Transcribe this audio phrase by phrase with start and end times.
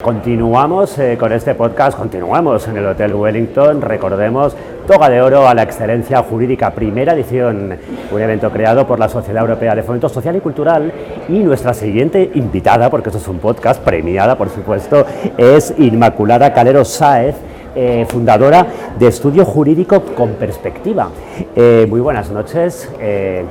[0.00, 4.54] Continuamos eh, con este podcast, continuamos en el Hotel Wellington, recordemos
[4.86, 7.76] Toga de Oro a la Excelencia Jurídica, primera edición,
[8.12, 10.92] un evento creado por la Sociedad Europea de Fomento Social y Cultural
[11.28, 15.04] y nuestra siguiente invitada, porque esto es un podcast premiada por supuesto,
[15.36, 17.34] es Inmaculada Calero Sáez,
[17.74, 18.68] eh, fundadora
[19.00, 21.08] de Estudio Jurídico con Perspectiva.
[21.56, 22.88] Eh, muy buenas noches,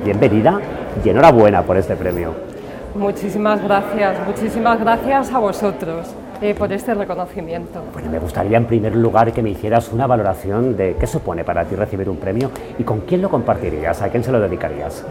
[0.02, 0.58] bienvenida
[1.04, 2.47] y enhorabuena por este premio.
[2.94, 6.14] Muchísimas gracias, muchísimas gracias a vosotros.
[6.40, 7.82] Eh, por este reconocimiento.
[7.92, 11.64] Bueno, me gustaría en primer lugar que me hicieras una valoración de qué supone para
[11.64, 15.04] ti recibir un premio y con quién lo compartirías, a quién se lo dedicarías.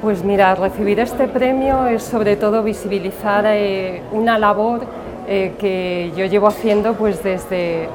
[0.00, 4.82] Pues mira, recibir este premio es sobre todo visibilizar eh, una labor
[5.26, 7.88] eh, que yo llevo haciendo pues desde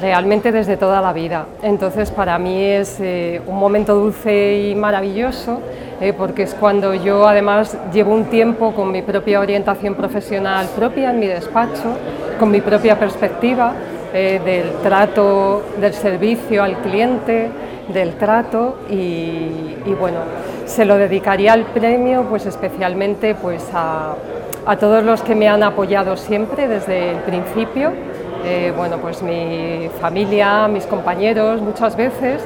[0.00, 1.46] realmente desde toda la vida.
[1.62, 5.60] Entonces para mí es un momento dulce y maravilloso
[6.00, 11.10] eh, porque es cuando yo además llevo un tiempo con mi propia orientación profesional propia
[11.10, 11.96] en mi despacho,
[12.38, 13.72] con mi propia perspectiva
[14.12, 17.48] eh, del trato, del servicio al cliente,
[17.88, 20.18] del trato y, bueno,
[20.66, 24.14] se lo dedicaría al premio pues especialmente pues a,
[24.80, 27.92] todos los que me han apoyado siempre desde el principio,
[28.44, 32.42] eh, bueno, pues mi familia, mis compañeros muchas veces,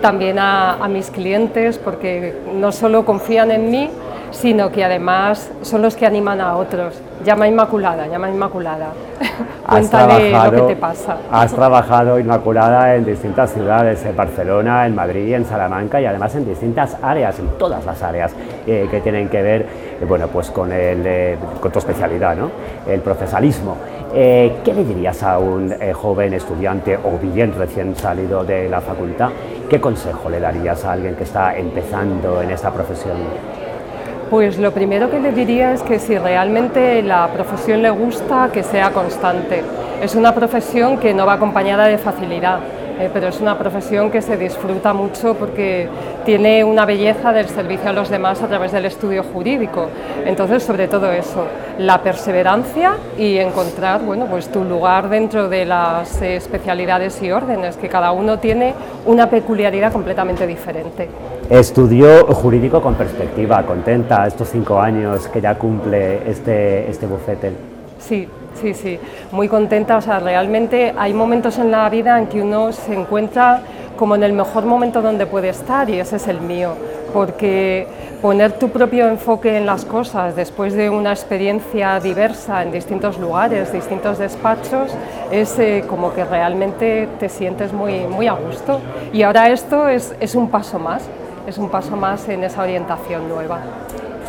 [0.00, 3.90] también a, mis clientes porque no solo confían en mí,
[4.30, 7.00] sino que además son los que animan a otros.
[7.24, 8.88] Llama Inmaculada, llama Inmaculada.
[9.68, 11.16] Cuéntale lo que te pasa.
[11.30, 16.46] Has trabajado Inmaculada en distintas ciudades, en Barcelona, en Madrid, en Salamanca y además en
[16.46, 18.32] distintas áreas, en todas las áreas
[18.66, 19.62] eh, que tienen que ver
[20.00, 22.50] eh, bueno, pues con, el, eh, con tu especialidad, ¿no?
[22.88, 23.76] el procesalismo.
[24.12, 29.30] ¿Qué le dirías a un joven estudiante o bien recién salido de la facultad
[29.70, 33.18] ¿Qué consejo le darías a alguien que está empezando en esta profesión?
[34.30, 38.62] Pues lo primero que le diría es que si realmente la profesión le gusta, que
[38.62, 39.64] sea constante.
[40.00, 42.60] Es una profesión que no va acompañada de facilidad
[43.00, 45.88] eh, pero es una profesión que se disfruta mucho porque
[46.26, 49.88] tiene una belleza del servicio a los demás a través del estudio jurídico.
[50.26, 51.46] Entonces, sobre todo eso,
[51.78, 57.88] la perseverancia y encontrar bueno, pues tu lugar dentro de las especialidades y órdenes, que
[57.88, 58.74] cada uno tiene
[59.06, 61.08] una peculiaridad completamente diferente.
[61.48, 67.69] Estudio jurídico con perspectiva, contenta estos cinco años que ya cumple este, este bufete.
[68.00, 68.98] Sí, Sí, sí,
[69.32, 69.96] muy contenta.
[69.96, 73.62] O sea, realmente hay momentos en la vida en que uno se encuentra
[73.96, 76.72] como en el mejor momento donde puede estar y ese es el mío,
[77.12, 77.86] porque
[78.22, 83.72] poner tu propio enfoque en las cosas después de una experiencia diversa en distintos lugares,
[83.72, 84.90] distintos despachos,
[85.30, 88.80] es eh, como que realmente te sientes muy, muy a gusto.
[89.12, 91.02] Y ahora esto es, es un paso más,
[91.46, 93.60] es un paso más en esa orientación nueva.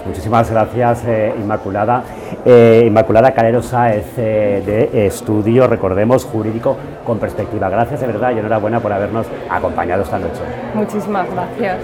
[0.06, 2.04] Muchísimas gracias, eh, Inmaculada.
[2.46, 6.76] Eh, Inmaculada Calero Sáez, eh, de Estudio, recordemos, Jurídico
[7.06, 7.70] con Perspectiva.
[7.70, 10.42] Gracias de verdad y enhorabuena por habernos acompañado esta noche.
[10.74, 11.80] Muchísimas gracias.